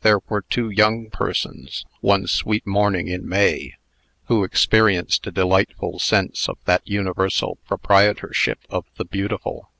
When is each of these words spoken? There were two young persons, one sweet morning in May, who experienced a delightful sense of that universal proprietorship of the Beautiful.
There 0.00 0.18
were 0.28 0.42
two 0.42 0.68
young 0.68 1.10
persons, 1.10 1.84
one 2.00 2.26
sweet 2.26 2.66
morning 2.66 3.06
in 3.06 3.28
May, 3.28 3.74
who 4.24 4.42
experienced 4.42 5.24
a 5.28 5.30
delightful 5.30 6.00
sense 6.00 6.48
of 6.48 6.58
that 6.64 6.82
universal 6.88 7.54
proprietorship 7.68 8.58
of 8.68 8.86
the 8.96 9.04
Beautiful. 9.04 9.70